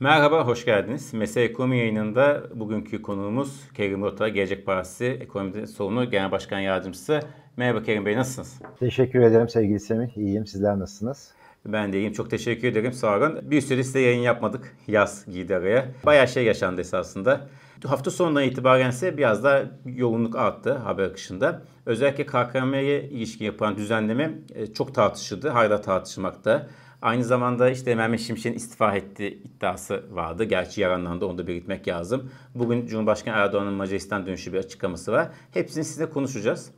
Merhaba, 0.00 0.46
hoş 0.46 0.64
geldiniz. 0.64 1.14
Mesele 1.14 1.44
Ekonomi 1.44 1.78
yayınında 1.78 2.42
bugünkü 2.54 3.02
konuğumuz 3.02 3.70
Kerim 3.74 4.02
Rota, 4.02 4.28
Gelecek 4.28 4.66
Partisi 4.66 5.04
Ekonomi 5.04 5.66
Sorunu 5.66 6.10
Genel 6.10 6.30
Başkan 6.30 6.58
Yardımcısı. 6.58 7.20
Merhaba 7.56 7.82
Kerim 7.82 8.06
Bey, 8.06 8.16
nasılsınız? 8.16 8.62
Teşekkür 8.78 9.20
ederim 9.20 9.48
sevgili 9.48 9.80
Semih. 9.80 10.16
İyiyim, 10.16 10.46
sizler 10.46 10.78
nasılsınız? 10.78 11.32
Ben 11.66 11.92
de 11.92 11.98
iyiyim. 11.98 12.12
Çok 12.12 12.30
teşekkür 12.30 12.68
ederim. 12.68 12.92
Sağ 12.92 13.16
olun. 13.16 13.38
Bir 13.42 13.60
süre 13.60 13.84
size 13.84 14.00
yayın 14.00 14.20
yapmadık. 14.20 14.76
Yaz 14.86 15.26
girdi 15.32 15.56
araya. 15.56 15.88
Bayağı 16.06 16.28
şey 16.28 16.44
yaşandı 16.44 16.80
esasında. 16.80 17.48
Hafta 17.86 18.10
sonundan 18.10 18.42
itibaren 18.42 18.90
ise 18.90 19.16
biraz 19.16 19.44
da 19.44 19.64
yoğunluk 19.86 20.36
arttı 20.36 20.72
haber 20.72 21.04
akışında. 21.04 21.62
Özellikle 21.86 22.26
KKM'ye 22.26 23.02
ilişkin 23.02 23.44
yapılan 23.44 23.76
düzenleme 23.76 24.30
e, 24.54 24.66
çok 24.66 24.94
tartışıldı. 24.94 25.48
Hala 25.48 25.80
tartışılmakta. 25.80 26.66
Aynı 27.02 27.24
zamanda 27.24 27.70
işte 27.70 27.94
Mehmet 27.94 28.20
Şimşek'in 28.20 28.56
istifa 28.56 28.96
etti 28.96 29.26
iddiası 29.26 30.04
vardı. 30.10 30.44
Gerçi 30.44 30.80
yaranlandı 30.80 31.26
onu 31.26 31.38
da 31.38 31.46
belirtmek 31.46 31.88
lazım. 31.88 32.30
Bugün 32.54 32.86
Cumhurbaşkanı 32.86 33.36
Erdoğan'ın 33.36 33.72
Macaristan 33.72 34.26
dönüşü 34.26 34.52
bir 34.52 34.58
açıklaması 34.58 35.12
var. 35.12 35.28
Hepsini 35.50 35.84
size 35.84 36.06
konuşacağız. 36.06 36.70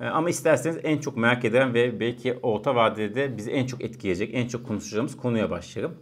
E, 0.00 0.06
ama 0.06 0.30
isterseniz 0.30 0.78
en 0.82 0.98
çok 0.98 1.16
merak 1.16 1.44
eden 1.44 1.74
ve 1.74 2.00
belki 2.00 2.38
orta 2.42 2.74
vadede 2.74 3.36
bizi 3.36 3.50
en 3.50 3.66
çok 3.66 3.84
etkileyecek, 3.84 4.30
en 4.34 4.48
çok 4.48 4.66
konuşacağımız 4.66 5.16
konuya 5.16 5.50
başlayalım. 5.50 5.96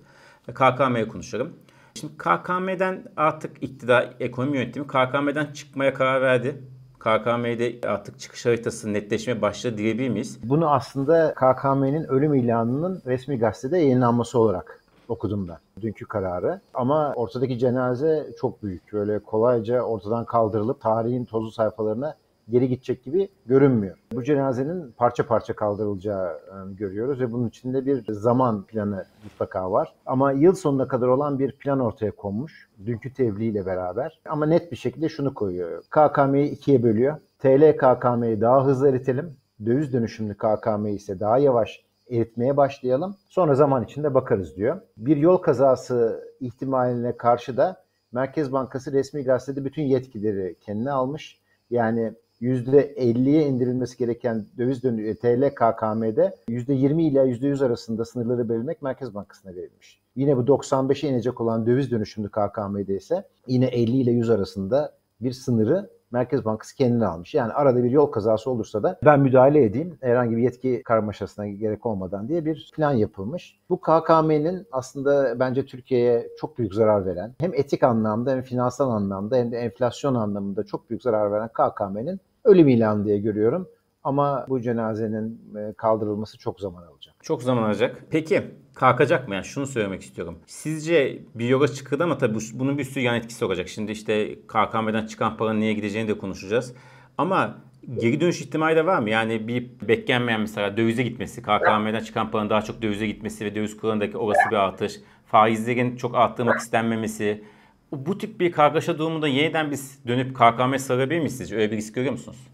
E, 0.49 0.55
KKM'ye 0.55 1.09
konuşalım. 1.09 1.57
Şimdi 1.95 2.13
KKM'den 2.17 3.05
artık 3.17 3.63
iktidar 3.63 4.15
ekonomi 4.21 4.57
yönetimi 4.57 4.87
KKM'den 4.87 5.53
çıkmaya 5.53 5.95
karar 5.95 6.23
verdi. 6.23 6.63
KKM'de 7.03 7.89
artık 7.89 8.21
çıkış 8.21 8.47
haritası 8.47 8.93
netleşmeye 8.93 9.43
başladı 9.43 9.77
diyebilir 9.77 10.09
miyiz? 10.09 10.39
Bunu 10.45 10.71
aslında 10.71 11.35
KKM'nin 11.35 12.05
ölüm 12.05 12.35
ilanının 12.35 13.03
resmi 13.07 13.39
gazetede 13.39 13.79
yayınlanması 13.79 14.39
olarak 14.39 14.81
okudum 15.09 15.49
ben 15.49 15.57
dünkü 15.83 16.07
kararı. 16.07 16.61
Ama 16.75 17.13
ortadaki 17.17 17.59
cenaze 17.59 18.27
çok 18.41 18.63
büyük. 18.63 18.93
Böyle 18.93 19.19
kolayca 19.19 19.83
ortadan 19.83 20.25
kaldırılıp 20.25 20.81
tarihin 20.81 21.25
tozlu 21.25 21.51
sayfalarına 21.53 22.15
geri 22.53 22.69
gidecek 22.69 23.05
gibi 23.05 23.29
görünmüyor. 23.47 23.97
Bu 24.13 24.23
cenazenin 24.23 24.93
parça 24.97 25.27
parça 25.27 25.57
kaldırılacağı 25.57 26.39
görüyoruz 26.71 27.21
ve 27.21 27.33
bunun 27.33 27.49
içinde 27.49 27.87
bir 27.87 28.13
zaman 28.13 28.63
planı 28.63 29.05
mutlaka 29.25 29.73
var. 29.73 29.95
Ama 30.07 30.33
yıl 30.33 30.55
sonuna 30.55 30.89
kadar 30.89 31.09
olan 31.09 31.39
bir 31.39 31.53
plan 31.53 31.81
ortaya 31.81 32.11
konmuş. 32.11 32.69
Dünkü 32.87 33.15
tebliğ 33.15 33.67
beraber. 33.67 34.21
Ama 34.29 34.47
net 34.47 34.73
bir 34.73 34.77
şekilde 34.77 35.09
şunu 35.09 35.35
koyuyor. 35.35 35.83
KKM'yi 35.91 36.51
ikiye 36.51 36.83
bölüyor. 36.83 37.17
TL 37.39 37.77
KKM'yi 37.77 38.41
daha 38.41 38.67
hızlı 38.67 38.89
eritelim. 38.89 39.31
Döviz 39.67 39.93
dönüşümlü 39.93 40.35
KKM'yi 40.35 40.97
ise 40.97 41.21
daha 41.21 41.39
yavaş 41.39 41.85
eritmeye 42.11 42.57
başlayalım. 42.57 43.17
Sonra 43.29 43.55
zaman 43.55 43.85
içinde 43.85 44.15
bakarız 44.15 44.57
diyor. 44.57 44.81
Bir 44.97 45.17
yol 45.17 45.37
kazası 45.37 46.25
ihtimaline 46.41 47.17
karşı 47.17 47.57
da 47.57 47.83
Merkez 48.13 48.53
Bankası 48.53 48.93
resmi 48.93 49.25
gazetede 49.25 49.65
bütün 49.65 49.83
yetkileri 49.83 50.57
kendine 50.61 50.91
almış. 50.93 51.41
Yani 51.71 52.13
%50'ye 52.43 53.47
indirilmesi 53.47 53.99
gereken 53.99 54.47
döviz 54.59 54.83
dönüşü 54.83 55.19
TL 55.19 55.51
KKM'de 55.55 56.37
%20 56.49 57.03
ile 57.03 57.19
%100 57.19 57.67
arasında 57.67 58.05
sınırları 58.05 58.49
belirlemek 58.49 58.83
Merkez 58.83 59.15
Bankası'na 59.15 59.55
verilmiş. 59.55 60.01
Yine 60.17 60.37
bu 60.37 60.41
95'e 60.41 61.09
inecek 61.09 61.41
olan 61.41 61.67
döviz 61.67 61.91
dönüşümlü 61.91 62.29
KKM'de 62.31 62.97
ise 62.97 63.29
yine 63.47 63.67
50 63.67 63.97
ile 63.97 64.11
100 64.11 64.31
arasında 64.31 64.93
bir 65.21 65.33
sınırı 65.33 65.91
Merkez 66.13 66.45
Bankası 66.45 66.77
kendine 66.77 67.07
almış. 67.07 67.35
Yani 67.35 67.53
arada 67.53 67.85
bir 67.85 67.91
yol 67.91 68.07
kazası 68.07 68.51
olursa 68.51 68.83
da 68.83 68.99
ben 69.05 69.21
müdahale 69.21 69.65
edeyim 69.65 69.99
herhangi 70.01 70.37
bir 70.37 70.43
yetki 70.43 70.83
karmaşasına 70.83 71.49
gerek 71.49 71.87
olmadan 71.87 72.29
diye 72.29 72.45
bir 72.45 72.71
plan 72.75 72.93
yapılmış. 72.93 73.59
Bu 73.71 73.81
KKM'nin 73.81 74.67
aslında 74.73 75.41
bence 75.41 75.67
Türkiye'ye 75.67 76.29
çok 76.39 76.59
büyük 76.59 76.75
zarar 76.75 77.07
veren 77.07 77.35
hem 77.39 77.55
etik 77.55 77.83
anlamda 77.83 78.31
hem 78.31 78.43
finansal 78.43 78.91
anlamda 78.91 79.37
hem 79.37 79.53
de 79.53 79.59
enflasyon 79.59 80.15
anlamında 80.15 80.65
çok 80.65 80.91
büyük 80.91 81.03
zarar 81.03 81.33
veren 81.33 81.49
KKM'nin 81.49 82.21
ölüm 82.45 82.69
ilanı 82.69 83.05
diye 83.05 83.19
görüyorum. 83.19 83.69
Ama 84.05 84.47
bu 84.49 84.61
cenazenin 84.61 85.41
e, 85.57 85.73
kaldırılması 85.73 86.39
çok 86.39 86.61
zaman 86.61 86.83
alacak. 86.83 87.15
Çok 87.23 87.43
zaman 87.43 87.63
alacak. 87.63 88.05
Peki 88.11 88.43
kalkacak 88.75 89.29
mı? 89.29 89.35
Yani 89.35 89.45
şunu 89.45 89.67
söylemek 89.67 90.03
istiyorum. 90.03 90.39
Sizce 90.47 91.19
bir 91.35 91.49
yoga 91.49 91.69
çıkıldı 91.69 92.05
ama 92.05 92.19
tabii 92.19 92.39
bunun 92.55 92.79
bir 92.79 92.85
sürü 92.85 93.05
yan 93.05 93.17
etkisi 93.17 93.45
olacak. 93.45 93.69
Şimdi 93.69 93.93
işte 93.93 94.35
KKM'den 94.35 95.07
çıkan 95.07 95.37
paranın 95.37 95.61
neye 95.61 95.73
gideceğini 95.73 96.09
de 96.09 96.19
konuşacağız. 96.19 96.75
Ama 97.19 97.59
geri 98.01 98.21
dönüş 98.21 98.41
ihtimali 98.41 98.77
de 98.77 98.87
var 98.87 98.99
mı? 98.99 99.11
Yani 99.11 99.49
bir 99.49 99.71
beklenmeyen 99.89 100.41
mesela 100.41 100.77
dövize 100.77 101.03
gitmesi, 101.03 101.43
KKM'den 101.43 102.01
çıkan 102.01 102.31
paranın 102.31 102.51
daha 102.51 102.63
çok 102.63 102.83
dövize 102.83 103.07
gitmesi 103.07 103.45
ve 103.45 103.55
döviz 103.55 103.77
kurundaki 103.77 104.19
orası 104.19 104.51
bir 104.51 104.57
artış, 104.57 104.93
faizlerin 105.27 105.97
çok 105.97 106.15
arttırmak 106.15 106.59
istenmemesi, 106.59 107.45
bu 107.93 108.19
tip 108.19 108.41
bir 108.41 108.53
kargaşa 108.53 108.99
durumunda 108.99 109.29
yeniden 109.29 109.71
biz 109.71 109.99
dönüp 110.07 110.35
KKM 110.35 110.77
sarabilir 110.79 111.19
miyiz 111.19 111.37
sizce? 111.37 111.57
Öyle 111.57 111.71
bir 111.71 111.77
risk 111.77 111.95
görüyor 111.95 112.13
musunuz? 112.13 112.49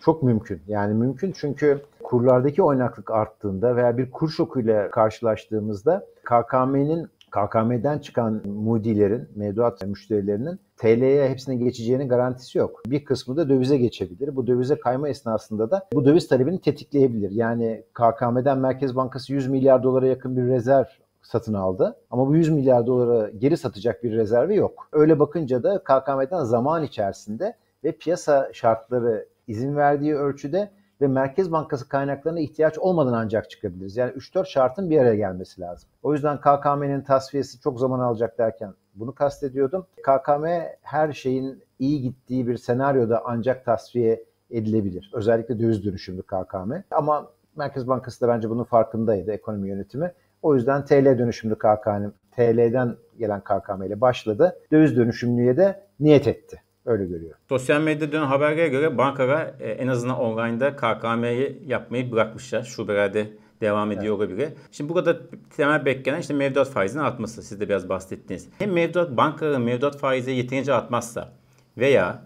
Çok 0.00 0.22
mümkün. 0.22 0.60
Yani 0.68 0.94
mümkün 0.94 1.32
çünkü 1.32 1.82
kurlardaki 2.02 2.62
oynaklık 2.62 3.10
arttığında 3.10 3.76
veya 3.76 3.98
bir 3.98 4.10
kur 4.10 4.30
şokuyla 4.30 4.90
karşılaştığımızda 4.90 6.06
KKM'nin 6.24 7.08
KKM'den 7.30 7.98
çıkan 7.98 8.42
mudilerin, 8.46 9.28
mevduat 9.36 9.86
müşterilerinin 9.86 10.60
TL'ye 10.76 11.28
hepsine 11.28 11.56
geçeceğinin 11.56 12.08
garantisi 12.08 12.58
yok. 12.58 12.82
Bir 12.86 13.04
kısmı 13.04 13.36
da 13.36 13.48
dövize 13.48 13.78
geçebilir. 13.78 14.36
Bu 14.36 14.46
dövize 14.46 14.80
kayma 14.80 15.08
esnasında 15.08 15.70
da 15.70 15.88
bu 15.92 16.04
döviz 16.04 16.28
talebini 16.28 16.60
tetikleyebilir. 16.60 17.30
Yani 17.30 17.84
KKM'den 17.94 18.58
Merkez 18.58 18.96
Bankası 18.96 19.32
100 19.32 19.48
milyar 19.48 19.82
dolara 19.82 20.06
yakın 20.06 20.36
bir 20.36 20.42
rezerv 20.42 20.84
satın 21.22 21.54
aldı. 21.54 21.96
Ama 22.10 22.26
bu 22.26 22.36
100 22.36 22.48
milyar 22.48 22.86
dolara 22.86 23.30
geri 23.30 23.56
satacak 23.56 24.04
bir 24.04 24.12
rezervi 24.12 24.56
yok. 24.56 24.88
Öyle 24.92 25.18
bakınca 25.18 25.62
da 25.62 25.78
KKM'den 25.78 26.44
zaman 26.44 26.82
içerisinde 26.82 27.56
ve 27.84 27.92
piyasa 27.92 28.50
şartları 28.52 29.26
izin 29.48 29.76
verdiği 29.76 30.14
ölçüde 30.14 30.70
ve 31.00 31.06
Merkez 31.06 31.52
Bankası 31.52 31.88
kaynaklarına 31.88 32.40
ihtiyaç 32.40 32.78
olmadan 32.78 33.12
ancak 33.12 33.50
çıkabiliriz. 33.50 33.96
Yani 33.96 34.12
3-4 34.12 34.46
şartın 34.46 34.90
bir 34.90 34.98
araya 34.98 35.14
gelmesi 35.14 35.60
lazım. 35.60 35.88
O 36.02 36.12
yüzden 36.12 36.40
KKM'nin 36.40 37.00
tasfiyesi 37.00 37.60
çok 37.60 37.80
zaman 37.80 38.00
alacak 38.00 38.38
derken 38.38 38.74
bunu 38.94 39.14
kastediyordum. 39.14 39.86
KKM 40.02 40.46
her 40.82 41.12
şeyin 41.12 41.62
iyi 41.78 42.02
gittiği 42.02 42.46
bir 42.46 42.56
senaryoda 42.56 43.22
ancak 43.24 43.64
tasfiye 43.64 44.24
edilebilir. 44.50 45.10
Özellikle 45.14 45.58
döviz 45.58 45.84
dönüşümlü 45.84 46.22
KKM. 46.22 46.72
Ama 46.90 47.28
Merkez 47.56 47.88
Bankası 47.88 48.20
da 48.20 48.28
bence 48.28 48.50
bunun 48.50 48.64
farkındaydı 48.64 49.32
ekonomi 49.32 49.68
yönetimi. 49.68 50.12
O 50.42 50.54
yüzden 50.54 50.84
TL 50.84 51.18
dönüşümlü 51.18 51.54
KKM, 51.54 52.08
TL'den 52.36 52.96
gelen 53.18 53.40
KKM 53.40 53.82
ile 53.82 54.00
başladı. 54.00 54.56
Döviz 54.72 54.96
dönüşümlüye 54.96 55.56
de 55.56 55.86
niyet 56.00 56.26
etti. 56.26 56.62
Öyle 56.86 57.04
görüyor. 57.06 57.34
Sosyal 57.48 57.80
medyada 57.80 58.12
dönen 58.12 58.26
haberlere 58.26 58.68
göre 58.68 58.98
bankalar 58.98 59.54
e, 59.60 59.70
en 59.70 59.88
azından 59.88 60.18
online'da 60.18 60.76
KKM'yi 60.76 61.62
yapmayı 61.66 62.12
bırakmışlar. 62.12 62.62
Şubelerde 62.62 63.26
devam 63.60 63.92
ediyor 63.92 64.18
evet. 64.18 64.30
olabilir. 64.30 64.48
Şimdi 64.72 64.94
burada 64.94 65.16
temel 65.56 65.84
beklenen 65.84 66.20
işte 66.20 66.34
mevduat 66.34 66.68
faizinin 66.68 67.02
artması. 67.02 67.42
Siz 67.42 67.60
de 67.60 67.68
biraz 67.68 67.88
bahsettiniz. 67.88 68.48
Hem 68.58 68.72
mevduat 68.72 69.16
bankaların 69.16 69.62
mevduat 69.62 69.98
faizi 69.98 70.30
yeterince 70.30 70.74
artmazsa 70.74 71.32
veya 71.78 72.22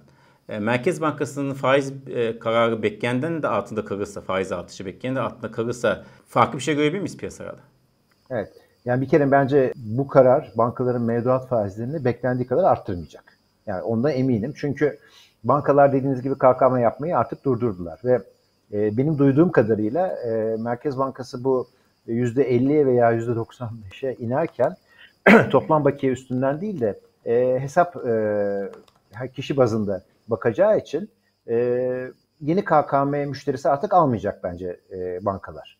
e, 0.48 0.58
Merkez 0.58 1.00
Bankası'nın 1.00 1.54
faiz 1.54 1.92
e, 2.06 2.38
kararı 2.38 2.82
beklenenden 2.82 3.42
de 3.42 3.48
altında 3.48 3.84
kalırsa, 3.84 4.20
faiz 4.20 4.52
artışı 4.52 4.86
beklenenden 4.86 5.22
de 5.22 5.26
altında 5.26 5.50
kalırsa 5.50 6.04
farklı 6.26 6.58
bir 6.58 6.62
şey 6.62 6.74
görebilir 6.74 7.00
miyiz 7.00 7.16
piyasalarda? 7.16 7.62
Evet. 8.30 8.52
Yani 8.84 9.00
bir 9.00 9.08
kere 9.08 9.30
bence 9.30 9.72
bu 9.76 10.06
karar 10.06 10.52
bankaların 10.54 11.02
mevduat 11.02 11.48
faizlerini 11.48 12.04
beklendiği 12.04 12.46
kadar 12.46 12.64
arttırmayacak. 12.64 13.38
Yani 13.66 13.82
ondan 13.82 14.12
eminim. 14.12 14.52
Çünkü 14.56 14.98
bankalar 15.44 15.92
dediğiniz 15.92 16.22
gibi 16.22 16.34
KKM 16.34 16.76
yapmayı 16.76 17.18
artık 17.18 17.44
durdurdular 17.44 18.00
ve 18.04 18.22
e, 18.72 18.96
benim 18.96 19.18
duyduğum 19.18 19.52
kadarıyla 19.52 20.06
e, 20.06 20.56
Merkez 20.58 20.98
Bankası 20.98 21.44
bu 21.44 21.68
%50'ye 22.08 22.86
veya 22.86 23.12
%95'e 23.12 24.14
inerken 24.14 24.76
toplam 25.50 25.84
bakiye 25.84 26.12
üstünden 26.12 26.60
değil 26.60 26.80
de 26.80 27.00
e, 27.26 27.60
hesap 27.60 27.96
e, 28.06 29.28
kişi 29.34 29.56
bazında 29.56 30.02
bakacağı 30.28 30.78
için 30.78 31.10
e, 31.48 31.56
yeni 32.40 32.64
KKM 32.64 33.14
müşterisi 33.28 33.68
artık 33.68 33.94
almayacak 33.94 34.44
bence 34.44 34.80
e, 34.92 35.24
bankalar. 35.24 35.75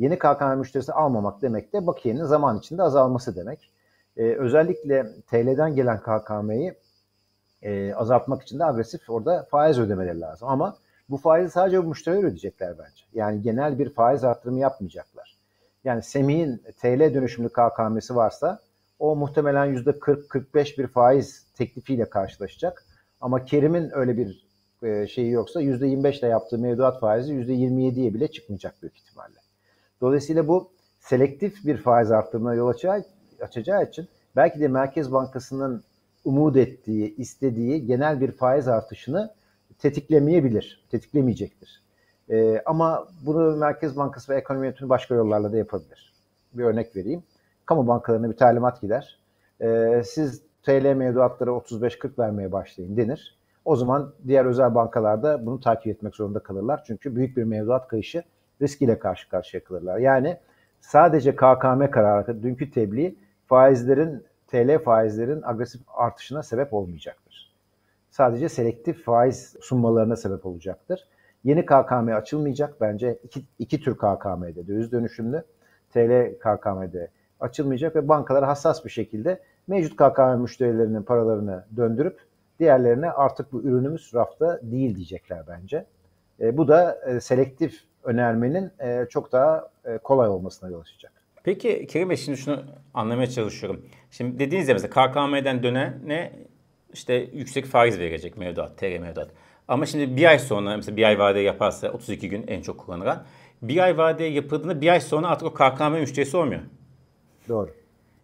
Yeni 0.00 0.18
KKM 0.18 0.58
müşterisi 0.58 0.92
almamak 0.92 1.42
demek 1.42 1.72
de 1.72 1.86
bakiyenin 1.86 2.24
zaman 2.24 2.58
içinde 2.58 2.82
azalması 2.82 3.36
demek. 3.36 3.70
E, 4.16 4.22
özellikle 4.22 5.06
TL'den 5.26 5.74
gelen 5.74 6.00
KKM'yi 6.00 6.74
e, 7.62 7.94
azaltmak 7.94 8.42
için 8.42 8.58
de 8.58 8.64
agresif 8.64 9.10
orada 9.10 9.46
faiz 9.50 9.78
ödemeleri 9.78 10.20
lazım. 10.20 10.48
Ama 10.48 10.76
bu 11.10 11.16
faizi 11.16 11.50
sadece 11.50 11.84
bu 11.84 11.88
müşteriler 11.88 12.22
ödeyecekler 12.22 12.78
bence. 12.78 13.04
Yani 13.14 13.42
genel 13.42 13.78
bir 13.78 13.94
faiz 13.94 14.24
arttırımı 14.24 14.58
yapmayacaklar. 14.58 15.36
Yani 15.84 16.02
Semih'in 16.02 16.62
TL 16.80 17.14
dönüşümlü 17.14 17.48
KKM'si 17.48 18.16
varsa 18.16 18.60
o 18.98 19.16
muhtemelen 19.16 19.74
%40-45 19.74 20.78
bir 20.78 20.86
faiz 20.86 21.46
teklifiyle 21.54 22.10
karşılaşacak. 22.10 22.84
Ama 23.20 23.44
Kerim'in 23.44 23.90
öyle 23.94 24.16
bir 24.16 24.46
e, 24.82 25.06
şeyi 25.06 25.30
yoksa 25.30 25.62
%25 25.62 26.18
ile 26.18 26.26
yaptığı 26.26 26.58
mevduat 26.58 27.00
faizi 27.00 27.32
%27'ye 27.34 28.14
bile 28.14 28.28
çıkmayacak 28.28 28.82
büyük 28.82 28.96
ihtimalle. 28.96 29.39
Dolayısıyla 30.00 30.48
bu 30.48 30.70
selektif 31.00 31.66
bir 31.66 31.76
faiz 31.76 32.10
arttırımına 32.10 32.54
yol 32.54 32.68
açacağı, 32.68 33.04
açacağı 33.40 33.84
için 33.84 34.08
belki 34.36 34.60
de 34.60 34.68
Merkez 34.68 35.12
Bankası'nın 35.12 35.82
umut 36.24 36.56
ettiği, 36.56 37.16
istediği 37.16 37.86
genel 37.86 38.20
bir 38.20 38.32
faiz 38.32 38.68
artışını 38.68 39.30
tetiklemeyebilir, 39.78 40.84
tetiklemeyecektir. 40.90 41.82
Ee, 42.30 42.62
ama 42.66 43.08
bunu 43.26 43.56
Merkez 43.56 43.96
Bankası 43.96 44.32
ve 44.32 44.36
ekonomi 44.36 44.66
yönetimi 44.66 44.88
başka 44.88 45.14
yollarla 45.14 45.52
da 45.52 45.56
yapabilir. 45.56 46.12
Bir 46.52 46.64
örnek 46.64 46.96
vereyim. 46.96 47.22
Kamu 47.66 47.86
bankalarına 47.86 48.30
bir 48.30 48.36
talimat 48.36 48.80
gider. 48.80 49.18
Ee, 49.62 50.02
siz 50.06 50.42
TL 50.62 50.94
mevduatları 50.94 51.50
35-40 51.50 52.18
vermeye 52.18 52.52
başlayın 52.52 52.96
denir. 52.96 53.38
O 53.64 53.76
zaman 53.76 54.12
diğer 54.26 54.44
özel 54.44 54.74
bankalarda 54.74 55.46
bunu 55.46 55.60
takip 55.60 55.86
etmek 55.86 56.16
zorunda 56.16 56.38
kalırlar. 56.38 56.84
Çünkü 56.86 57.16
büyük 57.16 57.36
bir 57.36 57.44
mevduat 57.44 57.88
kayışı 57.88 58.22
riskiyle 58.62 58.98
karşı 58.98 59.28
karşıya 59.28 59.64
kalırlar. 59.64 59.98
Yani 59.98 60.36
sadece 60.80 61.36
KKM 61.36 61.90
kararı, 61.90 62.42
dünkü 62.42 62.70
tebliğ 62.70 63.14
faizlerin, 63.46 64.24
TL 64.46 64.78
faizlerin 64.78 65.42
agresif 65.44 65.80
artışına 65.86 66.42
sebep 66.42 66.74
olmayacaktır. 66.74 67.54
Sadece 68.10 68.48
selektif 68.48 69.04
faiz 69.04 69.56
sunmalarına 69.60 70.16
sebep 70.16 70.46
olacaktır. 70.46 71.08
Yeni 71.44 71.66
KKM 71.66 72.08
açılmayacak. 72.16 72.80
Bence 72.80 73.18
iki, 73.24 73.42
iki 73.58 73.80
tür 73.80 73.94
KKM'de, 73.94 74.66
döviz 74.66 74.92
dönüşümlü 74.92 75.42
TL 75.90 76.34
KKM'de 76.38 77.08
açılmayacak 77.40 77.96
ve 77.96 78.08
bankalar 78.08 78.44
hassas 78.44 78.84
bir 78.84 78.90
şekilde 78.90 79.40
mevcut 79.66 79.96
KKM 79.96 80.40
müşterilerinin 80.40 81.02
paralarını 81.02 81.64
döndürüp 81.76 82.20
diğerlerine 82.58 83.10
artık 83.10 83.52
bu 83.52 83.62
ürünümüz 83.62 84.10
rafta 84.14 84.60
değil 84.62 84.96
diyecekler 84.96 85.44
bence. 85.48 85.86
E, 86.40 86.56
bu 86.56 86.68
da 86.68 87.00
e, 87.06 87.20
selektif 87.20 87.84
önermenin 88.04 88.70
e, 88.80 89.06
çok 89.10 89.32
daha 89.32 89.68
e, 89.84 89.98
kolay 89.98 90.28
olmasına 90.28 90.70
yol 90.70 90.80
açacak. 90.80 91.12
Peki 91.44 91.86
Kerim 91.86 92.10
Bey 92.10 92.16
şimdi 92.16 92.38
şunu 92.38 92.62
anlamaya 92.94 93.30
çalışıyorum. 93.30 93.86
Şimdi 94.10 94.38
dediğiniz 94.38 94.68
ya 94.68 94.74
mesela 94.74 94.90
KKM'den 94.90 95.62
dönene 95.62 96.32
işte 96.92 97.14
yüksek 97.14 97.66
faiz 97.66 97.98
verecek 97.98 98.36
mevduat, 98.36 98.78
TL 98.78 98.98
mevduat. 99.00 99.28
Ama 99.68 99.86
şimdi 99.86 100.16
bir 100.16 100.24
ay 100.24 100.38
sonra 100.38 100.76
mesela 100.76 100.96
bir 100.96 101.02
ay 101.02 101.18
vade 101.18 101.40
yaparsa 101.40 101.88
32 101.88 102.28
gün 102.28 102.44
en 102.46 102.62
çok 102.62 102.78
kullanılan. 102.78 103.22
Bir 103.62 103.78
ay 103.84 103.98
vade 103.98 104.24
yapıldığında 104.24 104.80
bir 104.80 104.88
ay 104.88 105.00
sonra 105.00 105.28
artık 105.28 105.48
o 105.48 105.54
KKM 105.54 105.92
müşterisi 105.92 106.36
olmuyor. 106.36 106.60
Doğru. 107.48 107.70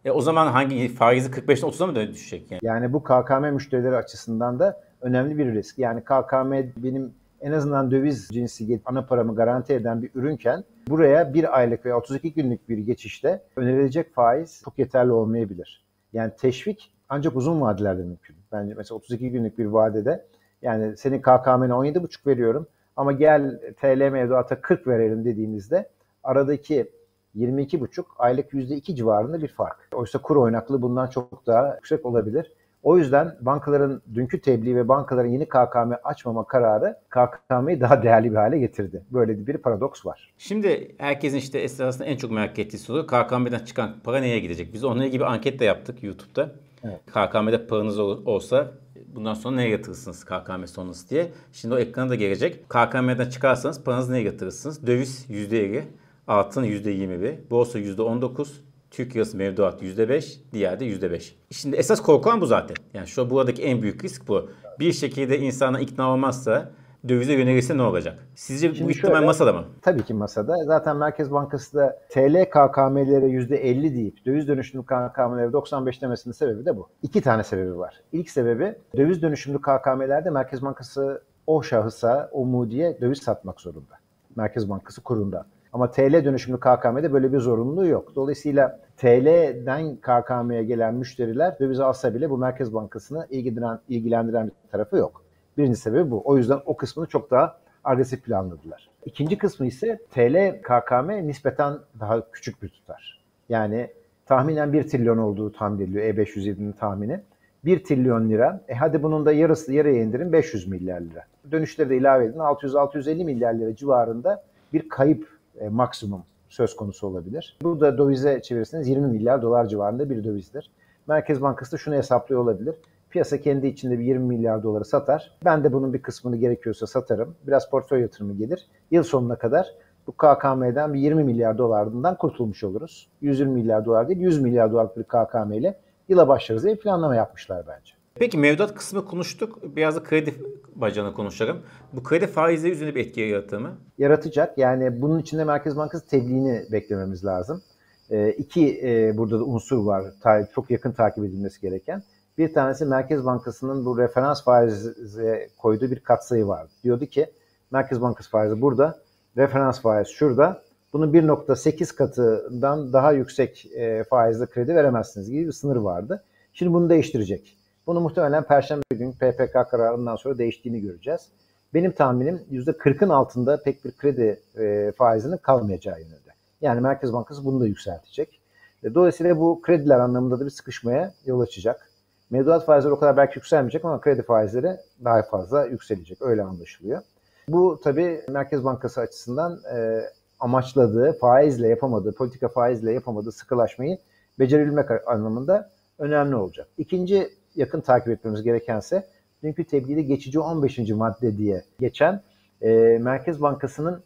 E 0.05 0.11
o 0.11 0.21
zaman 0.21 0.47
hangi 0.47 0.89
faizi 0.89 1.31
45'ten 1.31 1.69
30'a 1.69 1.87
mı 1.87 2.13
düşecek 2.13 2.51
yani? 2.51 2.61
Yani 2.63 2.93
bu 2.93 3.03
KKM 3.03 3.45
müşterileri 3.53 3.97
açısından 3.97 4.59
da 4.59 4.81
önemli 5.01 5.39
bir 5.39 5.55
risk. 5.55 5.79
Yani 5.79 6.01
KKM 6.01 6.53
benim 6.77 7.15
en 7.41 7.53
azından 7.53 7.91
döviz 7.91 8.29
cinsi 8.29 8.81
ana 8.85 9.07
paramı 9.07 9.37
garanti 9.37 9.73
eden 9.75 10.03
bir 10.03 10.11
ürünken 10.15 10.65
buraya 10.89 11.35
bir 11.35 11.59
aylık 11.59 11.87
veya 11.87 11.97
32 11.97 12.33
günlük 12.33 12.69
bir 12.69 12.79
geçişte 12.79 13.43
önerilecek 13.57 14.15
faiz 14.15 14.63
çok 14.65 14.79
yeterli 14.79 15.13
olmayabilir. 15.13 15.85
Yani 16.13 16.33
teşvik 16.39 16.93
ancak 17.09 17.37
uzun 17.37 17.61
vadelerde 17.61 18.03
mümkün. 18.03 18.37
Bence 18.53 18.75
mesela 18.77 18.97
32 18.97 19.31
günlük 19.31 19.59
bir 19.59 19.67
vadede 19.67 20.25
yani 20.63 20.97
senin 20.97 21.19
KKM'ne 21.19 21.73
17,5 21.73 22.27
veriyorum 22.27 22.67
ama 22.97 23.13
gel 23.13 23.61
TL 23.81 24.11
mevduata 24.11 24.61
40 24.61 24.87
verelim 24.87 25.25
dediğinizde 25.25 25.89
aradaki 26.25 26.91
22,5 27.37 28.05
aylık 28.19 28.53
%2 28.53 28.95
civarında 28.95 29.43
bir 29.43 29.49
fark. 29.49 29.77
Oysa 29.95 30.19
kur 30.23 30.37
oynaklığı 30.37 30.83
bundan 30.83 31.07
çok 31.07 31.47
daha 31.47 31.75
yüksek 31.75 32.07
olabilir. 32.07 32.53
O 32.87 32.99
yüzden 32.99 33.37
bankaların 33.41 34.03
dünkü 34.15 34.41
tebliğ 34.41 34.77
ve 34.77 34.89
bankaların 34.89 35.29
yeni 35.29 35.49
KKM 35.49 35.93
açmama 36.05 36.47
kararı 36.47 36.99
KKM'yi 37.11 37.81
daha 37.81 38.03
değerli 38.03 38.31
bir 38.31 38.37
hale 38.37 38.59
getirdi. 38.59 39.05
Böyle 39.11 39.47
bir 39.47 39.57
paradoks 39.57 40.07
var. 40.07 40.35
Şimdi 40.39 40.95
herkesin 40.99 41.37
işte 41.37 41.59
esasında 41.59 42.05
en 42.05 42.17
çok 42.17 42.31
merak 42.31 42.59
ettiği 42.59 42.79
soru 42.79 43.07
KKM'den 43.07 43.65
çıkan 43.65 43.95
para 44.05 44.19
neye 44.19 44.39
gidecek? 44.39 44.75
Biz 44.75 44.85
onunla 44.85 45.05
ilgili 45.05 45.21
bir 45.21 45.33
anket 45.33 45.61
de 45.61 45.65
yaptık 45.65 46.03
YouTube'da. 46.03 46.51
Evet. 46.85 47.01
KKM'de 47.07 47.67
paranız 47.67 47.99
olsa 47.99 48.71
bundan 49.15 49.35
sonra 49.35 49.57
neye 49.57 49.71
yatırırsınız 49.71 50.25
KKM 50.25 50.65
sonrası 50.65 51.11
diye. 51.11 51.33
Şimdi 51.53 51.75
o 51.75 51.79
ekrana 51.79 52.11
da 52.11 52.15
gelecek. 52.15 52.69
KKM'den 52.69 53.31
çıkarsanız 53.31 53.85
paranızı 53.85 54.13
neye 54.13 54.25
yatırırsınız? 54.25 54.87
Döviz 54.87 55.31
%50, 55.31 55.83
altın 56.27 56.65
%21, 56.65 57.51
borsa 57.51 57.79
%19, 57.79 58.49
Türk 58.97 59.17
lirası 59.17 59.37
mevduat 59.37 59.83
%5, 59.83 60.39
diğer 60.53 60.81
de 60.81 60.85
%5. 60.85 61.33
Şimdi 61.51 61.77
esas 61.77 62.03
korkulan 62.03 62.41
bu 62.41 62.47
zaten. 62.47 62.77
Yani 62.95 63.07
şu 63.07 63.31
buradaki 63.31 63.63
en 63.63 63.83
büyük 63.83 64.05
risk 64.05 64.29
bu. 64.29 64.51
Bir 64.81 64.93
şekilde 64.93 65.39
insana 65.39 65.81
ikna 65.81 66.13
olmazsa 66.13 66.71
dövize 67.09 67.33
yönelirse 67.33 67.77
ne 67.77 67.83
olacak? 67.83 68.19
Sizce 68.35 68.75
Şimdi 68.75 68.89
bu 68.89 68.91
ihtimal 68.91 69.15
şöyle, 69.15 69.27
masada 69.27 69.53
mı? 69.53 69.65
Tabii 69.83 70.03
ki 70.03 70.15
masada. 70.15 70.65
Zaten 70.65 70.97
Merkez 70.97 71.33
Bankası 71.33 71.77
da 71.77 71.99
TL 72.09 72.45
KKM'lere 72.45 73.27
%50 73.27 73.95
deyip 73.95 74.27
döviz 74.27 74.49
dönüşümlü 74.49 74.85
KKM'lere 74.85 75.53
95 75.53 76.03
demesinin 76.03 76.33
sebebi 76.33 76.65
de 76.65 76.77
bu. 76.77 76.89
İki 77.03 77.21
tane 77.21 77.45
sebebi 77.45 77.79
var. 77.79 78.01
İlk 78.13 78.31
sebebi 78.31 78.75
döviz 78.97 79.23
dönüşümlü 79.23 79.61
KKM'lerde 79.61 80.31
Merkez 80.31 80.63
Bankası 80.63 81.23
o 81.47 81.63
şahısa, 81.63 82.31
o 82.33 82.45
mudiye 82.45 83.01
döviz 83.01 83.19
satmak 83.19 83.61
zorunda. 83.61 83.95
Merkez 84.37 84.71
Bankası 84.71 85.03
kurunda. 85.03 85.47
Ama 85.73 85.91
TL 85.91 86.25
dönüşümlü 86.25 86.61
KKM'de 86.61 87.13
böyle 87.13 87.33
bir 87.33 87.39
zorunluluğu 87.39 87.87
yok. 87.87 88.13
Dolayısıyla 88.15 88.81
TL'den 88.97 89.97
KKM'ye 89.97 90.65
gelen 90.65 90.95
müşteriler 90.95 91.59
döviz 91.59 91.81
alsa 91.81 92.15
bile 92.15 92.31
bu 92.31 92.39
Merkez 92.39 92.75
Bankası'nı 92.75 93.27
ilgilendiren, 93.31 93.79
ilgilendiren 93.89 94.47
bir 94.47 94.71
tarafı 94.71 94.97
yok. 94.97 95.23
Birinci 95.59 95.77
sebebi 95.77 96.11
bu. 96.11 96.23
O 96.25 96.37
yüzden 96.37 96.61
o 96.67 96.77
kısmını 96.77 97.07
çok 97.07 97.31
daha 97.31 97.57
agresif 97.85 98.25
planladılar. 98.25 98.89
İkinci 99.05 99.39
kısmı 99.39 99.67
ise 99.67 99.99
TL 100.11 100.63
KKM 100.63 101.27
nispeten 101.27 101.75
daha 102.01 102.31
küçük 102.31 102.63
bir 102.63 102.69
tutar. 102.69 103.21
Yani 103.49 103.91
tahminen 104.27 104.73
1 104.73 104.89
trilyon 104.89 105.19
olduğu 105.19 105.53
tahmin 105.53 105.85
ediliyor 105.85 106.05
E507'nin 106.05 106.73
tahmini. 106.73 107.21
1 107.65 107.85
trilyon 107.85 108.31
lira. 108.31 108.61
E 108.69 108.75
hadi 108.75 109.03
bunun 109.03 109.27
da 109.27 109.33
yarısı 109.33 109.73
yarıya 109.73 110.03
indirin 110.03 110.33
500 110.33 110.69
milyar 110.69 111.01
lira. 111.01 111.25
Dönüşleri 111.51 111.91
de 111.91 111.97
ilave 111.97 112.25
edin 112.25 112.39
600-650 112.39 113.25
milyar 113.25 113.55
lira 113.55 113.77
civarında 113.77 114.45
bir 114.73 114.89
kayıp 114.89 115.36
e, 115.61 115.69
maksimum 115.69 116.23
söz 116.49 116.77
konusu 116.77 117.07
olabilir. 117.07 117.59
Bu 117.63 117.81
da 117.81 117.99
dövize 117.99 118.43
çevirirseniz 118.43 118.89
20 118.89 119.07
milyar 119.07 119.43
dolar 119.43 119.67
civarında 119.67 120.11
bir 120.11 120.25
dövizdir. 120.25 120.71
Merkez 121.09 121.43
Bankası 121.43 121.73
da 121.73 121.77
şunu 121.77 121.95
hesaplıyor 121.95 122.41
olabilir. 122.41 122.75
Piyasa 123.11 123.41
kendi 123.41 123.67
içinde 123.67 123.99
bir 123.99 124.05
20 124.05 124.25
milyar 124.25 124.63
doları 124.63 124.85
satar. 124.85 125.39
Ben 125.45 125.65
de 125.65 125.73
bunun 125.73 125.93
bir 125.93 126.03
kısmını 126.03 126.37
gerekiyorsa 126.37 126.87
satarım. 126.87 127.35
Biraz 127.47 127.71
portföy 127.71 128.01
yatırımı 128.01 128.35
gelir. 128.35 128.67
Yıl 128.91 129.03
sonuna 129.03 129.37
kadar 129.37 129.75
bu 130.07 130.13
KKM'den 130.13 130.95
bir 130.95 131.01
20 131.01 131.25
milyar 131.25 131.59
dolarından 131.59 132.17
kurtulmuş 132.17 132.65
oluruz. 132.65 133.09
120 133.21 133.53
milyar 133.53 133.85
dolar 133.85 134.09
değil 134.09 134.21
100 134.21 134.43
milyar 134.43 134.73
dolarlık 134.73 134.97
bir 134.97 135.05
KKM 135.05 135.53
ile 135.53 135.81
yıla 136.09 136.29
başlarız 136.29 136.65
diye 136.65 136.77
planlama 136.77 137.17
yapmışlar 137.17 137.65
bence. 137.69 137.96
Peki 138.19 138.39
mevduat 138.39 138.75
kısmı 138.75 139.05
konuştuk. 139.05 139.77
Biraz 139.77 139.97
da 139.97 140.03
kredi 140.03 140.35
bacağını 140.75 141.15
konuşalım. 141.15 141.63
Bu 141.93 142.03
kredi 142.03 142.27
faizleri 142.27 142.73
üzerinde 142.73 142.95
bir 142.95 143.07
etki 143.07 143.21
yaratır 143.21 143.59
mı? 143.59 143.79
Yaratacak. 143.99 144.59
Yani 144.59 145.03
bunun 145.03 145.19
içinde 145.19 145.45
Merkez 145.45 145.77
Bankası 145.77 146.07
tebliğini 146.07 146.63
beklememiz 146.73 147.25
lazım. 147.25 147.63
E, 148.11 148.31
iki 148.31 148.81
e, 148.83 149.17
burada 149.17 149.41
da 149.41 149.45
unsur 149.45 149.85
var. 149.85 150.05
Ta, 150.23 150.49
çok 150.55 150.71
yakın 150.71 150.93
takip 150.93 151.25
edilmesi 151.25 151.61
gereken. 151.61 152.03
Bir 152.39 152.55
tanesi 152.55 152.85
Merkez 152.85 153.25
Bankası'nın 153.25 153.85
bu 153.85 153.99
referans 153.99 154.45
faize 154.45 155.49
koyduğu 155.59 155.91
bir 155.91 156.01
katsayı 156.01 156.47
var. 156.47 156.67
Diyordu 156.85 157.07
ki 157.07 157.27
Merkez 157.71 158.01
Bankası 158.01 158.31
faizi 158.31 158.61
burada, 158.61 158.99
referans 159.37 159.81
faiz 159.81 160.09
şurada. 160.09 160.63
Bunun 160.93 161.13
1.8 161.13 161.97
katından 161.97 162.93
daha 162.93 163.13
yüksek 163.13 163.67
e, 163.75 164.05
faizle 164.05 164.47
kredi 164.47 164.75
veremezsiniz 164.75 165.31
gibi 165.31 165.47
bir 165.47 165.53
sınır 165.53 165.77
vardı. 165.77 166.25
Şimdi 166.53 166.73
bunu 166.73 166.91
değiştirecek. 166.91 167.57
Bunu 167.87 168.01
muhtemelen 168.01 168.43
Perşembe 168.43 168.83
gün 168.91 169.13
PPK 169.13 169.71
kararından 169.71 170.17
sonra 170.17 170.39
değiştiğini 170.39 170.81
göreceğiz. 170.81 171.29
Benim 171.75 171.93
tahminim 171.93 172.43
%40'ın 172.53 173.09
altında 173.09 173.63
pek 173.63 173.85
bir 173.85 173.93
kredi 173.93 174.41
e, 174.59 174.93
faizinin 174.93 175.37
kalmayacağı 175.37 176.01
yönünde. 176.01 176.31
Yani 176.61 176.81
Merkez 176.81 177.13
Bankası 177.13 177.45
bunu 177.45 177.61
da 177.61 177.67
yükseltecek. 177.67 178.41
E, 178.85 178.95
dolayısıyla 178.95 179.39
bu 179.39 179.63
krediler 179.63 179.99
anlamında 179.99 180.41
da 180.41 180.45
bir 180.45 180.51
sıkışmaya 180.51 181.15
yol 181.27 181.41
açacak. 181.41 181.91
Mevduat 182.31 182.67
faizleri 182.67 182.93
o 182.93 182.99
kadar 182.99 183.17
belki 183.17 183.39
yükselmeyecek 183.39 183.85
ama 183.85 184.01
kredi 184.01 184.23
faizleri 184.23 184.77
daha 185.05 185.23
fazla 185.23 185.67
yükselecek. 185.67 186.23
Öyle 186.23 186.43
anlaşılıyor. 186.43 187.03
Bu 187.49 187.81
tabii 187.85 188.21
Merkez 188.29 188.65
Bankası 188.65 189.01
açısından 189.01 189.61
e, 189.77 190.01
amaçladığı, 190.41 191.19
faizle 191.19 191.69
yapamadığı, 191.69 192.15
politika 192.15 192.49
faizle 192.49 192.93
yapamadığı 192.93 193.33
sıkılaşmayı 193.33 193.99
becerebilmek 194.39 195.09
anlamında 195.09 195.71
önemli 195.99 196.37
olacak. 196.37 196.69
İkinci 196.79 197.31
yakın 197.57 197.81
takip 197.81 198.09
etmemiz 198.09 198.43
gerekense 198.43 199.07
dünkü 199.43 199.65
tebliğde 199.65 200.03
geçici 200.03 200.41
15. 200.41 200.79
madde 200.79 201.39
diye 201.39 201.63
geçen 201.81 202.23
e, 202.63 202.99
Merkez 203.03 203.43
Bankası'nın 203.43 204.03